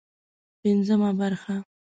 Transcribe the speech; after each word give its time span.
پنځمه 0.61 1.09
برخه 1.19 1.55